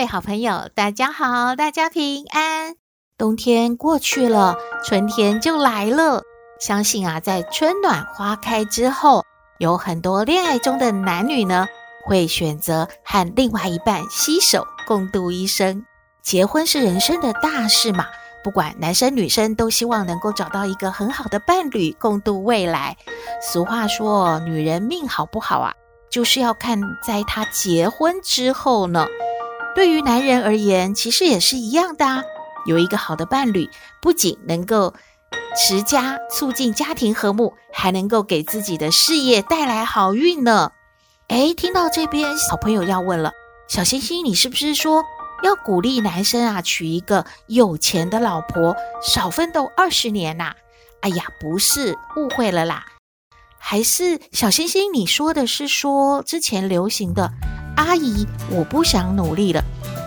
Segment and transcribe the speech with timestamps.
[0.00, 2.74] 位好朋友，大家好，大家平安。
[3.18, 6.22] 冬天过去了，春天就来了。
[6.58, 9.22] 相信啊，在春暖花开之后，
[9.58, 11.68] 有很多恋爱中的男女呢，
[12.06, 15.84] 会选择和另外一半携手共度一生。
[16.22, 18.06] 结婚是人生的大事嘛，
[18.42, 22.96] 不管男生女生，都希望能够找到一个很好的伴侣，共度未来。
[23.42, 25.74] 俗话说，女人命好不好啊，
[26.10, 29.06] 就是要看在她结婚之后呢。
[29.74, 32.22] 对于男人而言，其实也是一样的啊。
[32.66, 33.68] 有一个好的伴侣，
[34.02, 34.92] 不仅能够
[35.56, 40.72] 持家促进家庭和睦，还能够给自己的事业带来好运呢。
[41.28, 43.32] 诶，听到这边，小朋友要问了：
[43.68, 45.04] 小星星，你是不是说
[45.42, 50.52] 要鼓励男生啊，娶一个有钱的老婆，少奋斗二十年呐？
[51.00, 52.84] 哎呀，不是，误会了啦。
[53.58, 57.30] 还是小星星，你说的是说之前流行的？
[57.76, 59.64] 阿姨，我不想努力了，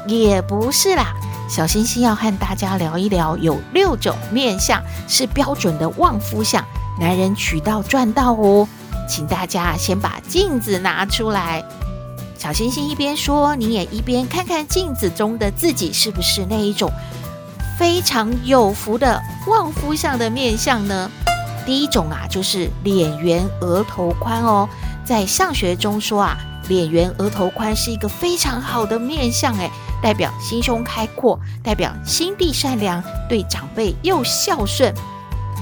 [0.08, 1.14] 也不是啦。
[1.50, 6.64] 小星星要和大家聊一聊，有六种面相是标准的旺夫相，
[7.00, 8.68] 男人娶到赚到哦。
[9.08, 11.64] 请大家先把镜子拿出来。
[12.38, 16.90] 小星星一边说，你也一边看看镜子中的自己，是不是那一种
[17.78, 21.12] 非常有福的旺夫相的面相呢？
[21.66, 24.68] 第一种啊，就是脸圆额头宽哦，
[25.06, 26.38] 在相学中说啊。
[26.68, 29.70] 脸圆额头宽是一个非常好的面相，诶，
[30.02, 34.94] 代表心胸开阔，代表心地善良，对长辈又孝顺，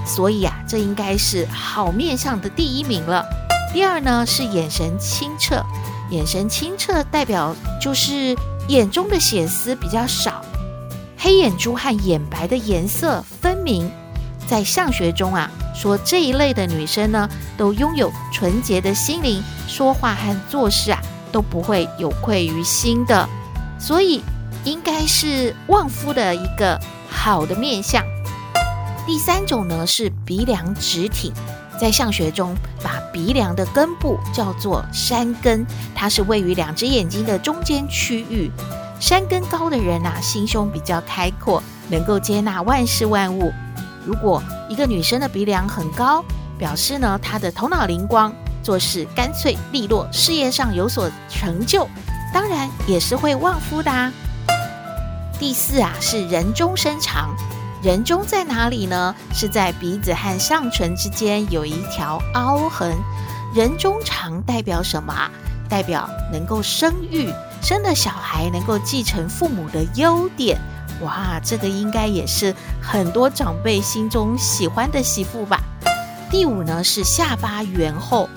[0.05, 3.25] 所以啊，这应该是好面相的第一名了。
[3.73, 5.63] 第二呢，是眼神清澈，
[6.09, 8.35] 眼神清澈代表就是
[8.67, 10.41] 眼中的血丝比较少，
[11.17, 13.91] 黑眼珠和眼白的颜色分明。
[14.51, 20.99] 在相学中啊，说这一类的女生呢，都拥有纯洁的心灵，说话和做事啊
[21.31, 23.29] 都不会有愧于心的，
[23.79, 24.21] 所以
[24.65, 26.77] 应该是旺夫的一个
[27.09, 28.03] 好的面相。
[29.07, 31.31] 第三种呢，是鼻梁直挺，
[31.79, 32.53] 在相学中
[32.83, 38.51] 把鼻梁的根部叫做山根，它是位于两只眼睛的中间区域。
[38.99, 43.53] 山根高的人啊，心胸比较开阔，能够接纳万事万物。
[44.05, 46.23] 如果一个女生的鼻梁很高，
[46.57, 51.87] 表示呢，她的头脑灵光，做事干脆利落，事业上有所成就，
[52.33, 54.11] 当然也是会旺夫的啊。
[55.39, 57.35] 第四啊，是人中身长，
[57.81, 59.15] 人中在哪里呢？
[59.33, 62.95] 是在鼻子和上唇之间有一条凹痕。
[63.53, 65.29] 人中长代表什么啊？
[65.67, 67.29] 代表能够生育，
[67.61, 70.59] 生的小孩能够继承父母的优点。
[71.01, 75.59] 哇，这个应该也是很多长辈心中喜欢的媳妇吧。
[76.29, 78.29] 第五呢，是下巴圆厚，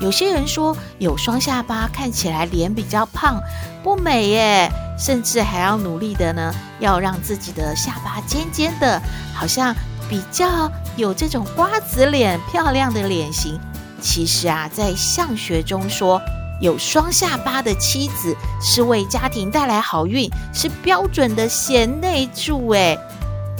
[0.00, 3.40] 有些人说有双下巴看起来脸比较胖，
[3.82, 9.00] 不美耶，甚至还要努力的呢，要让自己的下巴尖尖的，
[9.34, 9.74] 好像
[10.08, 13.58] 比较有这种瓜子脸漂亮的脸型。
[14.00, 16.20] 其实啊，在相学中说。
[16.60, 22.98] 有双下巴的妻子是为家庭带来好运，是标准的贤内助诶，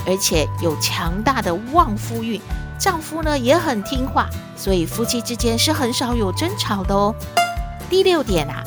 [0.06, 2.40] 而且有强大的旺夫运，
[2.78, 7.14] 丈夫呢也很听话，所以夫妻之间是很少有争吵的哦。
[7.88, 8.64] 第六点啊，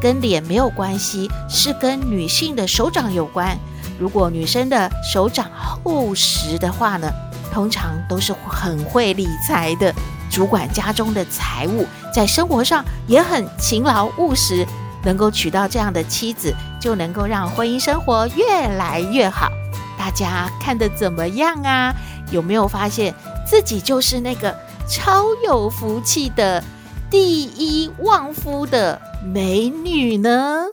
[0.00, 3.58] 跟脸没有关系，是跟女性的手掌有关。
[3.98, 7.10] 如果女生的手掌厚实的话呢，
[7.52, 9.92] 通常都是很会理财的。
[10.32, 14.66] 主管家中的财务，在生活上也很勤劳务实，
[15.04, 19.50] 能够娶到这样的妻子，就能够让婚姻生活越来越好。
[19.98, 21.94] 大家看得怎么样啊？
[22.30, 23.14] 有没有发现
[23.46, 24.56] 自己就是那个
[24.88, 26.64] 超有福气的
[27.10, 30.64] 第一旺夫的美女呢？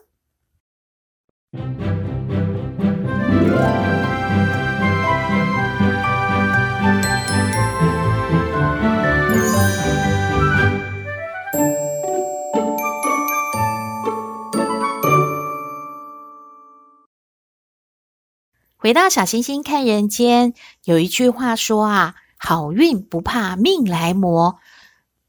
[18.89, 24.55] 回到小星星看人间，有一句话说啊，好运不怕命来磨，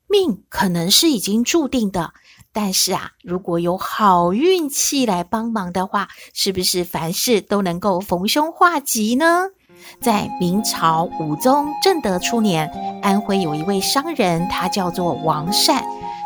[0.09, 2.15] 命可能是已经注定的，
[2.55, 9.49] 但是啊，如果有好运气来帮忙的话，是不是凡事都能够逢凶化吉呢？
[10.01, 12.67] 在明朝武宗正德初年，
[13.03, 15.85] 安徽有一位商人，他叫做王善。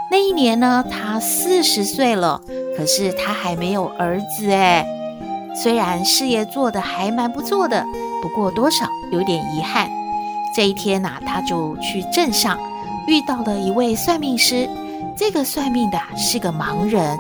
[0.09, 2.41] 那一年呢，他四十岁了，
[2.77, 4.87] 可是他还没有儿子哎。
[5.55, 7.87] 虽然事业做得还蛮不错的，
[8.21, 9.91] 不过多少有点遗憾。
[10.55, 12.59] 这一天呐、他就去镇上
[13.07, 14.69] 遇到了一位算命师。
[15.17, 17.19] 这个算命的是个盲人，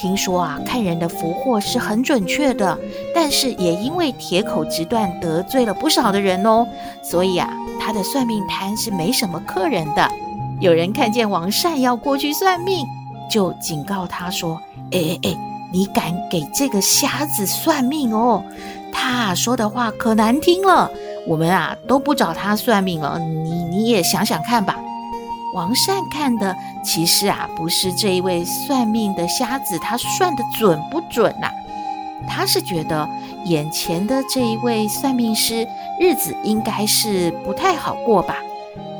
[0.00, 2.78] 听说啊，看人的福祸是很准确的，
[3.14, 6.66] 但是也因为铁口直断得罪了不少的人哦，
[7.02, 7.50] 所以啊，
[7.80, 10.08] 他的算命摊是没什么客人的。
[10.60, 12.86] 有人看见王善要过去算命，
[13.28, 14.60] 就警告他说
[14.92, 15.36] ：“哎哎哎，
[15.72, 18.44] 你敢给这个瞎子算命哦？
[18.92, 20.90] 他说的话可难听了，
[21.26, 23.18] 我们啊都不找他算命了。
[23.18, 24.78] 你你也想想看吧。”
[25.54, 31.50] 王善看的其实啊，不是这一位算命的瞎子，他算得准不准呐、
[32.26, 33.06] 他是觉得
[33.44, 35.68] 眼前的这一位算命师
[36.00, 38.36] 日子应该是不太好过吧，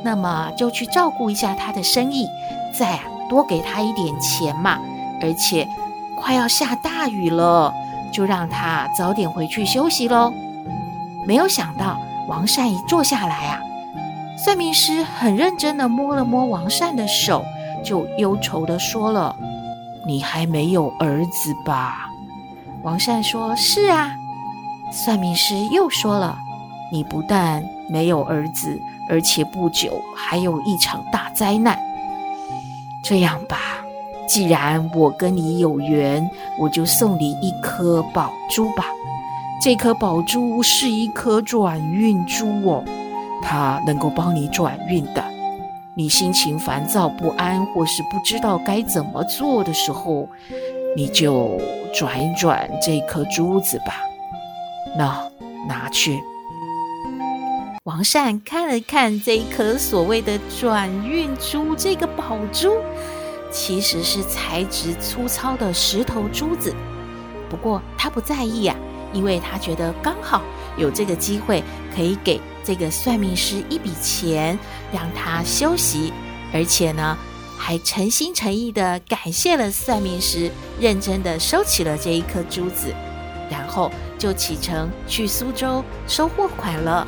[0.03, 2.27] 那么就去照顾一下他的生意，
[2.77, 4.77] 再啊多给他一点钱嘛。
[5.21, 5.67] 而且
[6.23, 7.73] 快要下大雨了，
[8.11, 10.33] 就让他早点回去休息喽。
[11.27, 11.99] 没有想到
[12.29, 13.59] 王善一坐下来啊。
[14.37, 17.45] 算命师很认真地摸了摸王善的手，
[17.83, 19.35] 就忧愁地说了
[20.07, 22.07] ：“你还没有儿子吧？”
[22.83, 24.15] 王善说：“是啊。”
[24.91, 26.37] 算命师又说了
[26.91, 31.77] ：“你不但没有儿子，而且不久还有一场大灾难。
[33.03, 33.57] 这样吧，
[34.27, 36.29] 既然我跟你有缘，
[36.59, 38.85] 我就送你一颗宝珠吧。
[39.61, 42.83] 这颗宝珠是一颗转运珠哦。”
[43.45, 45.21] 它能够帮你转运的。
[45.95, 50.27] 你心情烦躁不安，或是不知道该怎么做的时候，
[50.95, 51.59] 你就
[51.93, 54.01] 转一转这颗珠子吧。
[54.97, 55.21] 那
[55.67, 56.19] 拿去。
[57.83, 62.71] 王善看了看这一颗所谓的转运珠，这个宝珠
[63.53, 66.75] 其实是材质粗糙的石头珠子。
[67.49, 68.75] 不过他不在意啊，
[69.13, 70.41] 因为他觉得刚好
[70.75, 71.63] 有这个机会
[71.95, 72.41] 可以给。
[72.65, 74.57] 这个算命师一笔钱
[74.89, 76.13] 让他休息，
[76.53, 77.17] 而且呢，
[77.57, 82.95] 还诚心诚意地感谢了算命师，认真地收起了这一颗珠子，
[83.51, 87.05] 然后就启程去苏州收货款了。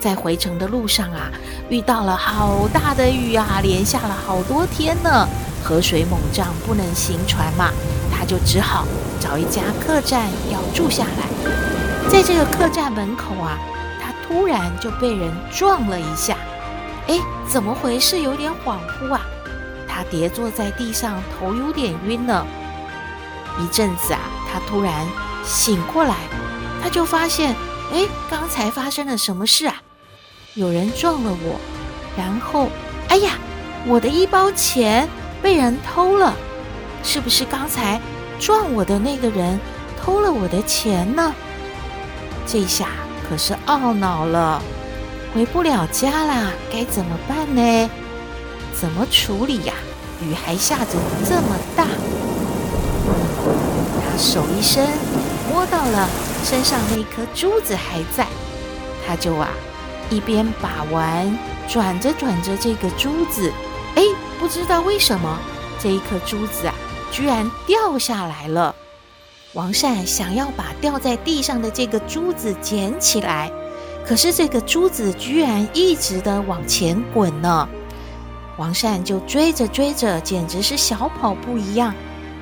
[0.00, 1.30] 在回程的路上啊，
[1.70, 5.28] 遇到了好大的雨啊，连下了好多天呢，
[5.64, 7.70] 河水猛涨，不能行船嘛，
[8.12, 8.86] 他就只好
[9.18, 12.08] 找一家客栈要住下来。
[12.10, 13.58] 在这个客栈门口啊。
[14.06, 16.36] 他突然就被人撞了一下，
[17.08, 17.18] 哎，
[17.48, 18.20] 怎么回事？
[18.20, 19.22] 有点恍惚啊！
[19.88, 22.46] 他跌坐在地上，头有点晕了。
[23.58, 24.20] 一阵子啊，
[24.52, 25.06] 他突然
[25.42, 26.16] 醒过来，
[26.82, 27.54] 他就发现，
[27.94, 29.76] 哎，刚才发生了什么事啊？
[30.52, 31.58] 有人撞了我，
[32.14, 32.68] 然后，
[33.08, 33.38] 哎呀，
[33.86, 35.08] 我的一包钱
[35.44, 36.34] 被人偷了，
[37.02, 38.00] 是不是刚才
[38.40, 39.60] 撞我的那个人
[40.00, 41.34] 偷了我的钱呢？
[42.46, 42.88] 这下。
[43.28, 44.62] 可是懊恼了，
[45.34, 47.90] 回不了家啦，该怎么办呢？
[48.74, 49.74] 怎么处理呀？
[50.22, 50.92] 雨还下着
[51.28, 51.84] 这么大。
[54.00, 54.86] 他手一伸，
[55.50, 56.08] 摸到了
[56.42, 58.26] 身上那颗珠子还在，
[59.06, 59.50] 他就啊
[60.08, 63.52] 一边把玩，转着转着这个珠子，
[63.96, 64.02] 哎，
[64.38, 65.38] 不知道为什么
[65.80, 66.74] 这一颗珠子啊
[67.10, 68.74] 居然掉下来了。
[69.52, 73.52] 王善想要把掉在地上的这个珠子捡起来，
[74.04, 77.68] 可是这个珠子居然一直的往前滚呢。
[78.56, 81.94] 王善就追着追着，简直是小跑步一样，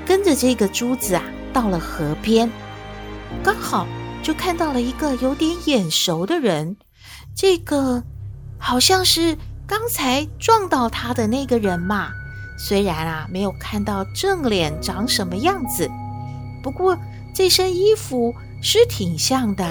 [0.06, 2.50] 跟着这个珠子啊，到了河边，
[3.42, 3.86] 刚好
[4.22, 6.76] 就看到了一个有点眼熟的人。
[7.34, 8.02] 这个
[8.58, 9.36] 好像是
[9.72, 12.10] 刚才撞到他的那个人嘛，
[12.58, 15.90] 虽然啊没有看到正脸长什么样子。
[16.62, 16.94] 不过
[17.34, 19.64] 这身衣服是挺像的，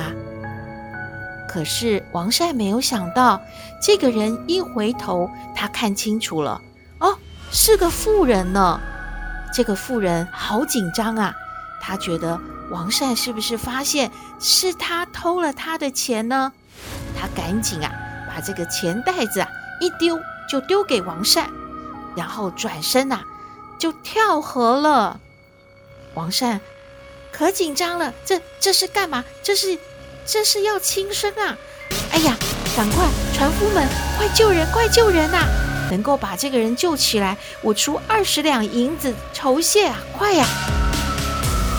[1.48, 3.39] 可是王善没有想到，
[3.79, 6.60] 这个人一回头，他看清楚了，
[6.98, 7.15] 哦，
[7.51, 8.81] 是个妇人呢。
[9.53, 11.31] 这个妇人好紧张啊，
[11.79, 12.41] 他觉得
[12.72, 16.51] 王善是不是发现是他偷了他的钱呢？
[17.15, 17.91] 他赶紧啊，
[18.27, 19.48] 把这个钱袋子啊
[19.81, 21.50] 一丢，就丢给王善，
[22.15, 23.25] 然后转身啊
[23.77, 25.19] 就跳河了。
[26.13, 26.61] 王善。
[27.33, 29.23] 可紧张了，这这是干嘛？
[29.41, 29.79] 这是
[30.25, 31.57] 这是要轻生啊！
[32.11, 32.38] 哎呀，
[32.75, 35.47] 赶快，船夫们，快救人，快救人呐！
[35.89, 39.97] 能够把这个人救起来，我出二十两银子酬谢啊！
[40.11, 40.45] 快呀！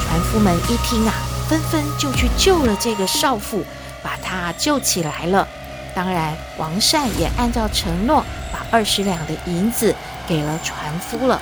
[0.09, 1.13] 船夫们一听啊，
[1.49, 3.63] 纷纷就去救了这个少妇，
[4.03, 5.47] 把他救起来了。
[5.95, 9.95] 当然，王善也按照承诺，把二十两的银子
[10.27, 11.41] 给了船夫了。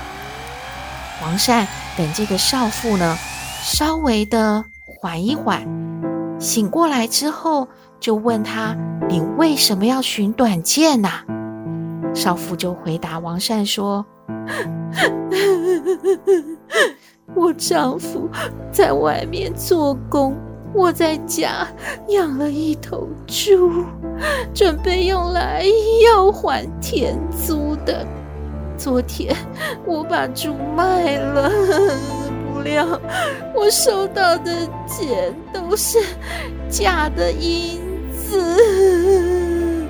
[1.22, 3.16] 王善等这个少妇呢，
[3.62, 4.64] 稍微的
[5.00, 5.66] 缓一缓，
[6.40, 7.68] 醒过来之后，
[8.00, 8.74] 就问他
[9.08, 11.22] ：“你为什么要寻短见呐？”
[12.14, 14.04] 少妇就回答王善说
[17.36, 18.28] ：“我丈夫
[18.72, 20.36] 在外面做工，
[20.72, 21.66] 我在家
[22.08, 23.84] 养了一头猪，
[24.54, 25.64] 准备用来
[26.04, 28.06] 要还田租的。
[28.78, 29.34] 昨天
[29.84, 31.50] 我把猪卖了，
[32.54, 32.86] 不料
[33.54, 34.52] 我收到的
[34.86, 35.98] 钱都是
[36.68, 37.80] 假的银
[38.12, 39.86] 子。”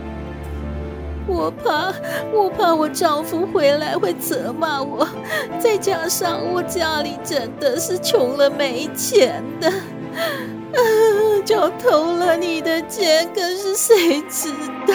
[1.28, 1.92] 我怕，
[2.34, 5.06] 我怕我丈夫回来会责骂我，
[5.60, 9.72] 再加上我家里真的是穷了没钱的，
[10.74, 10.80] 啊
[11.44, 14.52] 就偷了你的钱，可是谁知
[14.86, 14.94] 道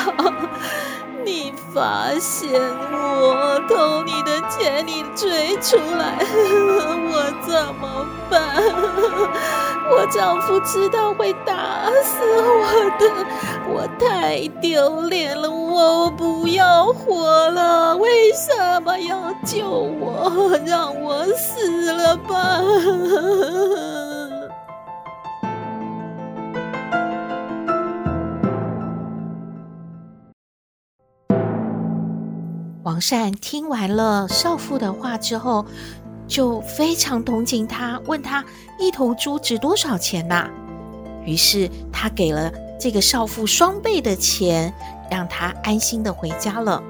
[1.26, 2.50] 你发现
[2.92, 6.18] 我偷你的钱，你追出来，
[7.12, 8.40] 我怎么办？
[9.92, 12.66] 我丈夫知道会打死我
[13.00, 13.10] 的，
[13.68, 20.58] 我太丢脸了，我不要活了，为什么要救我？
[20.66, 22.62] 让我死了吧！
[32.96, 35.66] 王善听完了少妇的话之后，
[36.30, 38.42] 就非常同情他，问他
[38.80, 40.50] 一头猪值多少钱呐？
[41.26, 42.50] 于是他给了
[42.80, 44.74] 这个少妇双倍的钱，
[45.12, 46.82] 让她安心的回家了。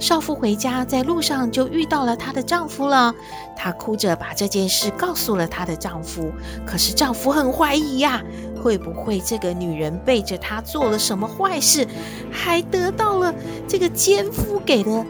[0.00, 3.14] 少妇回家，在路上就遇到了她的丈夫了。
[3.54, 6.32] 她哭着把这件事告诉了她的丈夫，
[6.66, 8.20] 可是丈夫很怀疑呀，
[8.60, 11.86] 会不会这个女人背着他做了什么坏事，
[12.32, 13.32] 还得到了
[13.68, 15.06] 这个奸夫给的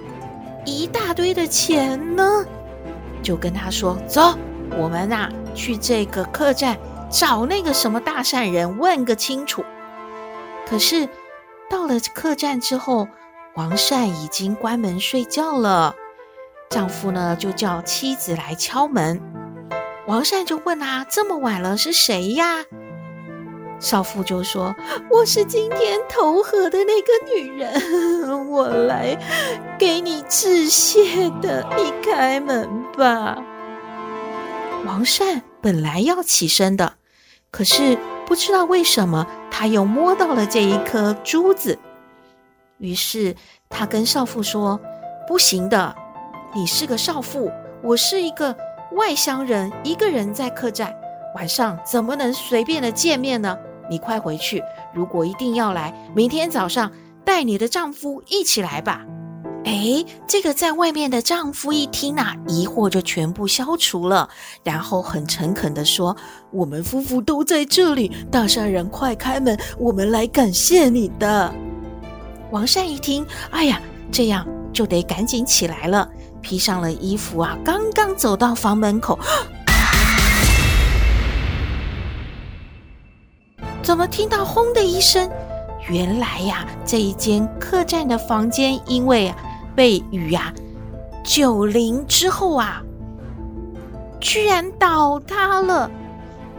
[0.66, 2.44] 一大堆的钱呢？
[3.22, 4.36] 就跟他说：“走，
[4.76, 6.76] 我们呐去这个客栈
[7.10, 9.64] 找那个什么大善人问个清楚。”
[10.68, 11.08] 可是
[11.70, 13.08] 到了客栈之后，
[13.54, 15.94] 王善已经关门睡觉了。
[16.68, 19.20] 丈夫呢就叫妻子来敲门，
[20.06, 22.64] 王善就问啊：“这么晚了，是谁呀？”
[23.78, 24.74] 少妇就说
[25.10, 29.16] ：“我是今天投河的那个女人，我来
[29.78, 33.36] 给你致谢的，你开门吧。”
[34.86, 36.94] 王善本来要起身的，
[37.50, 41.78] 可是不知道为什么他又摸到了这一颗珠子，
[42.78, 43.36] 于是
[43.68, 44.80] 他跟少妇说
[45.28, 45.94] ：“不行的，
[46.54, 47.50] 你是个少妇，
[47.82, 48.56] 我是一个
[48.92, 50.94] 外乡人，一个人在客栈。”
[51.34, 53.58] 晚上怎么能随便的见面呢？
[53.90, 54.62] 你快回去！
[54.94, 56.90] 如果一定要来，明天早上
[57.24, 59.04] 带你的丈夫一起来吧。
[59.64, 64.28] 哎，这个在外面的丈夫一听啊，疑惑就全部消除了，
[64.62, 66.16] 然后很诚恳地说
[66.52, 71.52] ：“我们夫妇都在这里，大善人快开门，我们来感谢你的。”
[72.52, 73.80] 王善一听，哎呀，
[74.12, 76.08] 这样就得赶紧起来了，
[76.40, 79.18] 披上了衣服啊，刚刚走到房门口。
[83.86, 85.30] 怎么听到轰的一声？
[85.88, 89.32] 原来呀，这一间客栈的房间因为
[89.76, 90.52] 被雨啊
[91.22, 92.82] 九淋之后啊，
[94.18, 95.88] 居然倒塌了，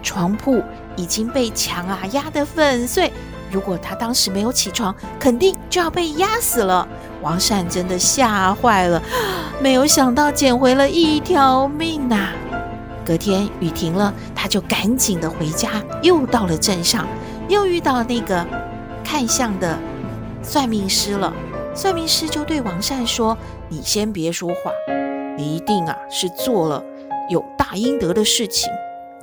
[0.02, 0.64] 床铺
[0.96, 3.12] 已经被墙啊压得粉碎。
[3.52, 6.88] 如果他当时没有起床，肯定就要被压死了。
[7.22, 9.04] 王善真的吓坏了，
[9.60, 12.30] 没有想到捡回了一条命呐！
[13.08, 17.08] 隔天雨停了，他就赶紧的回家，又到了镇上，
[17.48, 18.46] 又遇到那个
[19.02, 19.80] 看相的
[20.44, 21.34] 算命师了。
[21.74, 23.38] 算命师就对王善说
[23.70, 24.72] ：“你先别说话，
[25.38, 26.84] 你一定啊是做了
[27.30, 28.70] 有大阴德的事情。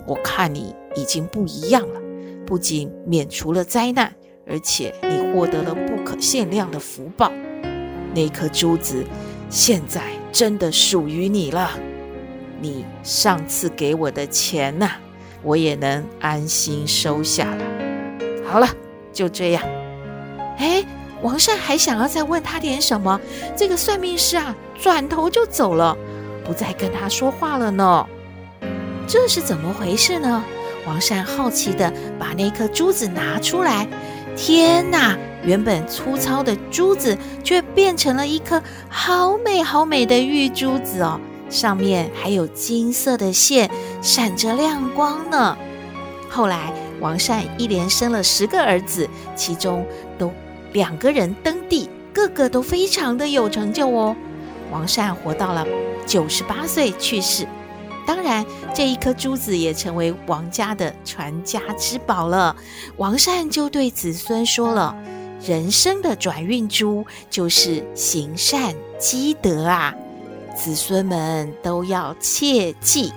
[0.07, 2.01] 我看你已经不一样了，
[2.47, 4.11] 不仅免除了灾难，
[4.47, 7.31] 而且你获得了不可限量的福报。
[8.15, 9.05] 那颗珠子
[9.51, 10.01] 现在
[10.33, 11.71] 真的属于你了。”
[12.61, 14.91] 你上次给我的钱呐，
[15.43, 17.65] 我也能安心收下了。
[18.47, 18.69] 好了，
[19.13, 19.63] 就这样。
[20.59, 20.85] 哎，
[21.23, 23.21] 王善还想要再问他点什么，
[23.57, 25.97] 这个算命师啊，转头就走了，
[26.45, 28.07] 不再跟他说话了呢。
[29.07, 30.45] 这是怎么回事呢？
[30.87, 33.89] 王善好奇地把那颗珠子拿出来，
[34.37, 35.17] 天哪！
[35.43, 41.21] 原本粗糙的珠子，却变成了一颗好美好美的玉珠子哦，
[41.51, 43.71] 上面还有金色的线，
[44.03, 45.57] 闪着亮光呢。
[46.29, 49.87] 后来，王善一连生了十个儿子，其中
[50.19, 50.33] 都
[50.73, 54.17] 两个人登第，个个都非常的有成就哦。
[54.73, 55.67] 王善活到了
[56.07, 57.47] 九十八岁去世。
[58.07, 62.55] 当然，这一颗珠子也成为王家的传家之宝了。
[62.97, 64.95] 王善就对子孙说了
[65.47, 69.95] ：“人生的转运珠就是行善积德啊，
[70.55, 73.13] 子孙们都要切记。”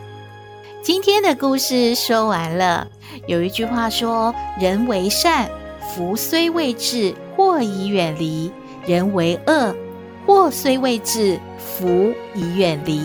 [0.84, 2.88] 今天的故事说完了。
[3.28, 5.50] 有一句话说：“人为善，
[5.94, 8.52] 福虽未至，祸已远离；
[8.86, 9.76] 人为恶，
[10.26, 13.02] 祸虽未至，福已远离。”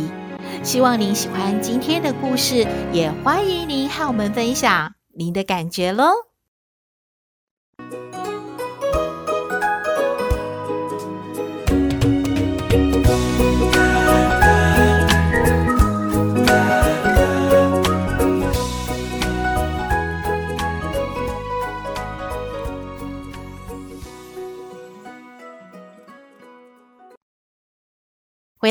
[0.62, 6.31] 希望您喜欢今天的故事，也欢迎您和我们分享您的感觉喽。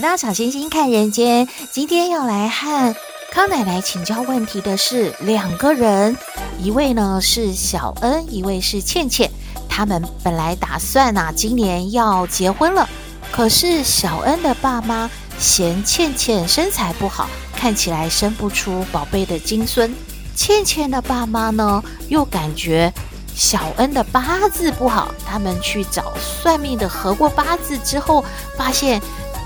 [0.01, 2.95] 回到小星星看人间，今天要来和
[3.31, 6.17] 康奶奶请教问题的是两个人，
[6.57, 9.29] 一位呢是小恩，一位是倩倩。
[9.69, 12.89] 他们本来打算啊，今年要结婚了，
[13.31, 19.93] 可是小恩的爸妈嫌倩倩身材不好，看起来生不出宝贝的金孙。
[20.35, 22.91] 倩倩的爸妈呢，又感觉
[23.35, 28.25] 小恩的八字不好，他们去找算命的合过八字之后，
[28.57, 28.99] 发现。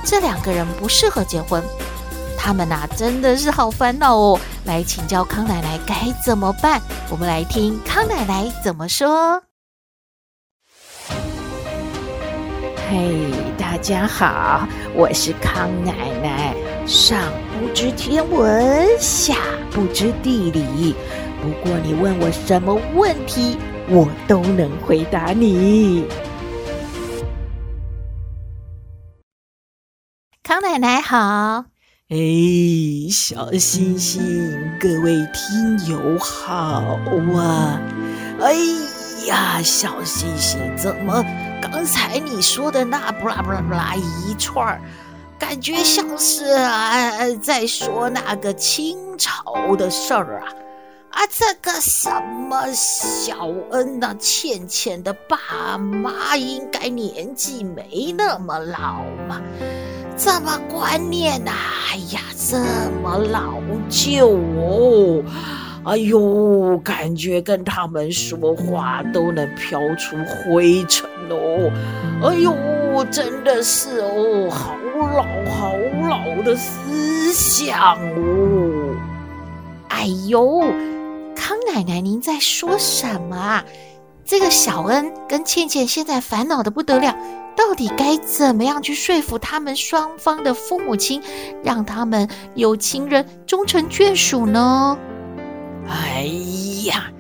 [0.06, 1.64] 这两个人不适合结婚，
[2.38, 4.40] 他们呐、真的是好烦恼哦！
[4.64, 6.80] 来请教康奶奶该怎么办？
[7.10, 9.42] 我们来听康奶奶怎么说。
[12.88, 16.56] 嘿，大家好，我是康奶奶。
[16.86, 17.18] 上
[17.60, 19.34] 不知天文，下
[19.72, 20.96] 不知地理，
[21.42, 23.58] 不过你问我什么问题，
[23.90, 26.06] 我都能回答你。
[30.56, 31.66] 康奶奶好，
[32.08, 32.16] 哎，
[33.12, 34.22] 小星星，
[34.80, 36.98] 各位听友好
[37.36, 37.78] 啊！
[38.40, 38.54] 哎
[39.28, 41.22] 呀，小星星，怎么
[41.62, 44.82] 刚才你说的那布拉布拉布拉一串儿，
[45.38, 47.12] 感觉像是啊
[47.44, 50.48] 在说那个清朝的事儿啊？
[51.10, 52.10] 啊，这个什
[52.50, 59.42] 么小恩呐、啊，倩倩的爸妈应该年纪没那么老嘛？
[60.18, 61.58] 这么观念呐、啊？
[61.92, 62.58] 哎呀，这
[63.02, 63.54] 么老
[63.90, 65.24] 旧哦！
[65.86, 71.72] 哎呦，感觉跟他们说话都能飘出灰尘哦！
[72.24, 72.54] 哎呦，
[73.12, 75.74] 真的是哦，好老好
[76.10, 78.96] 老的思想哦！
[79.90, 80.62] 哎呦，
[81.36, 83.64] 康奶奶，您在说什么啊？
[84.26, 87.16] 这个小恩跟倩倩现在烦恼得不得了。
[87.56, 91.22] 到底该怎么样去说服他们双方的父母亲，
[91.64, 94.98] 让他们有情人终成眷属呢？
[95.88, 96.24] 哎
[96.86, 97.12] 呀，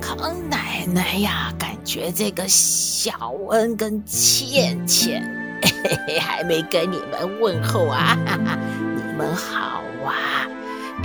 [0.00, 0.16] 康
[0.48, 5.22] 奶奶呀，感觉这个小恩跟倩倩，
[5.62, 8.16] 嘿嘿，还没跟你们问候啊，
[8.96, 10.46] 你们好啊！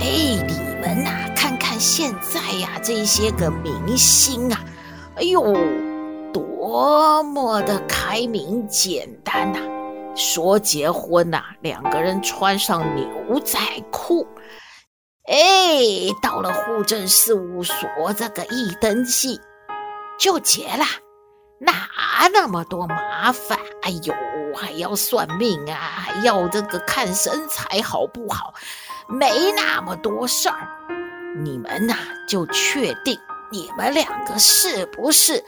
[0.00, 0.06] 哎，
[0.46, 4.60] 你们呐，看看现在呀，这些个明星啊，
[5.16, 5.56] 哎呦。
[6.32, 9.58] 多么的开明简单呐、
[10.14, 13.58] 说结婚呐、两个人穿上牛仔
[13.90, 14.26] 裤，
[15.26, 15.38] 哎，
[16.22, 19.40] 到了户政事务所这个一登记
[20.18, 20.84] 就结了，
[21.60, 21.72] 哪
[22.32, 23.58] 那么多麻烦？
[23.82, 24.14] 哎呦，
[24.54, 28.52] 还要算命啊，还要这个看身材好不好？
[29.08, 30.68] 没那么多事儿，
[31.42, 31.94] 你们呐、
[32.28, 33.18] 就确定
[33.50, 35.42] 你们两个是不是？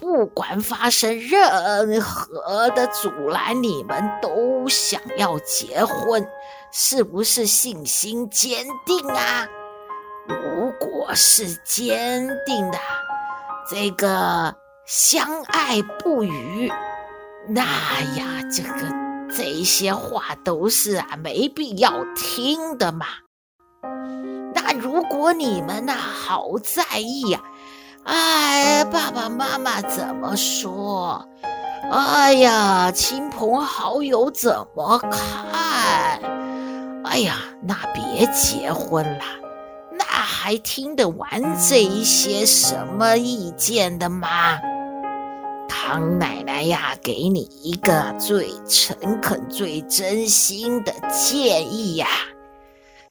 [0.00, 6.24] 不管发生任何的阻拦，你们都想要结婚，
[6.70, 9.48] 是不是信心坚定啊？
[10.28, 12.78] 如果是坚定的，
[13.68, 14.54] 这个
[14.86, 16.72] 相爱不渝，
[17.48, 17.62] 那
[18.16, 23.06] 呀，这个这些话都是啊没必要听的嘛。
[24.54, 27.40] 那如果你们呐、好在意呀、
[28.08, 31.28] 哎，爸爸妈妈怎么说？
[31.92, 36.18] 哎呀，亲朋好友怎么看？
[37.04, 39.24] 哎呀，那别结婚了，
[39.92, 41.28] 那还听得完
[41.68, 44.58] 这一些什么意见的吗？
[45.68, 52.06] 康奶奶呀，给你一个最诚恳、最真心的建议呀，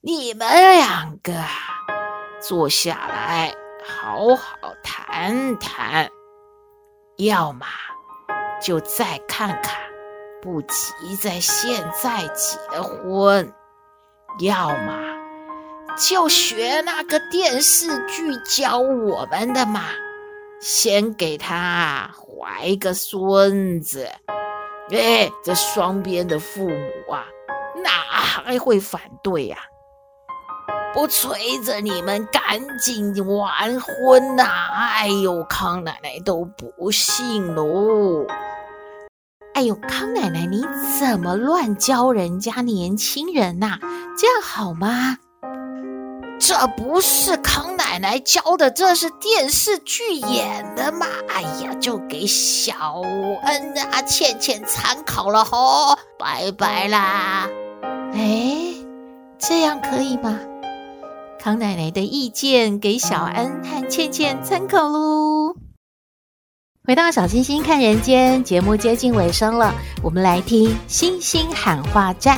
[0.01, 1.33] 你们两个
[2.41, 3.53] 坐下来
[3.87, 6.09] 好好谈谈，
[7.15, 7.65] 要么
[8.61, 9.79] 就再看看，
[10.41, 13.49] 不急在现在结婚；
[14.39, 14.93] 要么
[15.97, 19.85] 就学那个电视剧教我们的嘛，
[20.59, 22.11] 先给他。
[22.39, 24.07] 怀个孙子，
[24.91, 27.25] 哎，这双边的父母啊，
[27.83, 29.57] 哪还会反对呀？
[30.97, 34.43] 不催着你们赶紧完婚呐！
[34.95, 38.25] 哎呦，康奶奶都不信喽！
[39.53, 40.65] 哎呦，康奶奶，你
[40.99, 43.77] 怎么乱教人家年轻人呐？
[44.17, 45.19] 这样好吗？
[46.39, 51.05] 这不是康奶奶教的，这是电视剧演的嘛？
[51.29, 52.73] 哎呀，就给小
[53.43, 57.47] 恩啊、倩倩参考了吼，拜拜啦！
[58.15, 58.73] 哎，
[59.37, 60.39] 这样可以吗？
[61.47, 65.55] 康奶奶的意见给小恩和倩倩参考喽。
[66.83, 72.37] 回到小星星看人间节目接近尾声了，我们来听星星喊话站。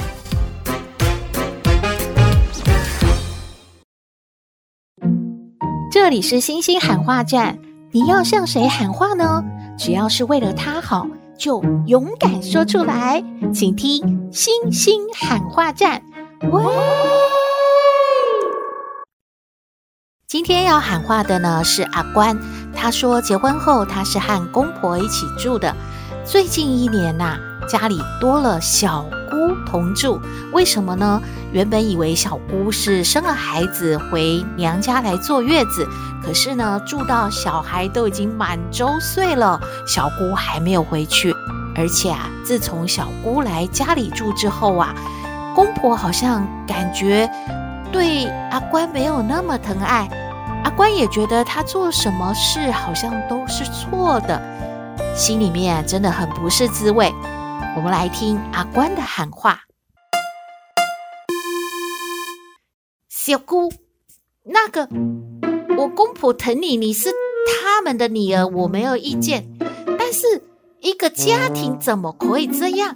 [5.91, 7.57] 这里是星星喊话站，
[7.89, 9.43] 你要向谁喊话呢？
[9.75, 13.23] 只要是为了他好，就勇敢说出来。
[13.51, 15.99] 请听星星喊话站。
[16.51, 16.63] 喂，
[20.29, 22.37] 今天要喊话的呢是阿关，
[22.71, 25.75] 他说结婚后他是和公婆一起住的，
[26.23, 27.35] 最近一年呐、
[27.67, 30.21] 家里多了小姑同住，
[30.53, 31.19] 为什么呢？
[31.51, 35.87] 原本以为小姑是生了孩子回娘家来坐月子，
[36.23, 41.33] 可是呢，住到小孩都已经满周岁了，小姑还没有回去。
[41.75, 44.93] 而且啊，自从小姑来家里住之后啊，
[45.55, 47.27] 公婆好像感觉
[47.91, 50.07] 对阿关没有那么疼爱，
[50.63, 54.41] 阿关也觉得他做什么事好像都是错的，
[55.15, 57.11] 心里面真的很不是滋味。
[57.75, 59.61] 我们来听阿关的喊话
[63.09, 63.71] ：“小姑，
[64.43, 64.87] 那个
[65.77, 67.11] 我公婆疼你，你是
[67.61, 69.47] 他们的女儿，我没有意见。
[69.97, 70.43] 但是
[70.79, 72.95] 一个家庭怎么可以这样？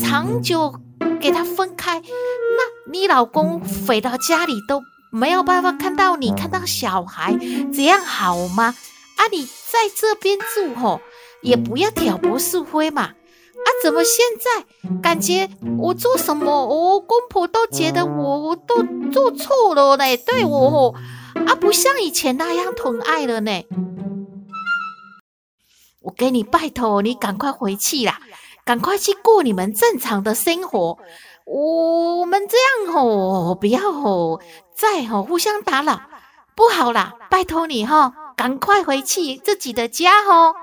[0.00, 0.74] 长久
[1.20, 7.36] 给他分开，那你老公回到家里都没有办法看到你，看到小孩，
[7.72, 8.74] 这样好吗？
[9.16, 11.00] 啊，你在这边住吼，
[11.42, 13.10] 也不要挑拨是非嘛。”
[13.58, 14.64] 啊，怎么现在
[15.02, 18.76] 感觉我做什么，我公婆都觉得我我都
[19.10, 20.16] 做错了嘞？
[20.16, 20.94] 对我吼
[21.46, 23.64] 啊，不像以前那样疼爱了呢。
[26.02, 28.20] 我给你拜托，你赶快回去啦，
[28.68, 30.98] 赶快去过你们正常的生活。
[31.46, 34.42] 我们这样吼，不要吼，
[34.76, 35.98] 再吼互相打扰，
[36.54, 40.54] 不好啦，拜托你哈，赶快回去自己的家吼。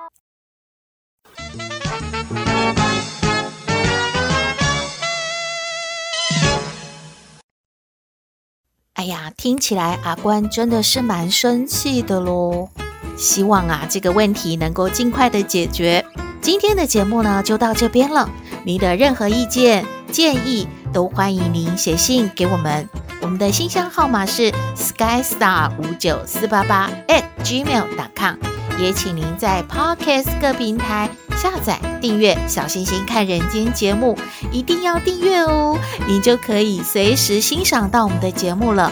[8.93, 12.69] 哎呀，听起来阿关真的是蛮生气的喽。
[13.17, 16.05] 希望啊，这个问题能够尽快的解决。
[16.41, 18.29] 今天的节目呢，就到这边了。
[18.63, 22.87] 您的任何意见建议，都欢迎您写信给我们。
[23.21, 28.35] 我们的信箱号码是 skystar 五九四八八 at gmail.com。
[28.77, 34.17] 也请您在 Podcast 各平台下载订阅《小星星看人间》节目，
[34.51, 38.91] 一定要订阅哦，您就可以随时欣赏到我们的节目了。